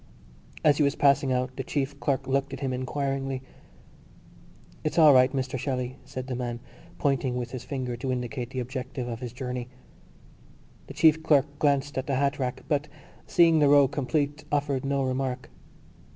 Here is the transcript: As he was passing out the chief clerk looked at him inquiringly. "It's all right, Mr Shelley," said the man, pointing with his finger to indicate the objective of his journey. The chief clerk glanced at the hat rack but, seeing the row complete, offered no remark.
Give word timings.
As 0.63 0.77
he 0.77 0.83
was 0.83 0.95
passing 0.95 1.31
out 1.31 1.55
the 1.57 1.63
chief 1.63 1.99
clerk 1.99 2.25
looked 2.25 2.53
at 2.53 2.61
him 2.61 2.73
inquiringly. 2.73 3.43
"It's 4.83 4.97
all 4.97 5.13
right, 5.13 5.31
Mr 5.31 5.59
Shelley," 5.59 5.97
said 6.05 6.25
the 6.25 6.33
man, 6.33 6.59
pointing 6.97 7.35
with 7.37 7.51
his 7.51 7.63
finger 7.63 7.95
to 7.97 8.11
indicate 8.11 8.49
the 8.49 8.61
objective 8.61 9.07
of 9.07 9.19
his 9.19 9.31
journey. 9.31 9.67
The 10.87 10.95
chief 10.95 11.21
clerk 11.21 11.45
glanced 11.59 11.99
at 11.99 12.07
the 12.07 12.15
hat 12.15 12.39
rack 12.39 12.63
but, 12.67 12.87
seeing 13.27 13.59
the 13.59 13.69
row 13.69 13.87
complete, 13.87 14.43
offered 14.51 14.85
no 14.85 15.03
remark. 15.03 15.51